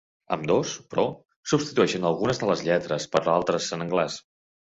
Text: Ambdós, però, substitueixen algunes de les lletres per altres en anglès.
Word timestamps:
Ambdós, 0.35 0.69
però, 0.93 1.03
substitueixen 1.51 2.07
algunes 2.11 2.41
de 2.45 2.47
les 2.53 2.63
lletres 2.69 3.07
per 3.17 3.21
altres 3.35 3.69
en 3.79 3.85
anglès. 3.87 4.17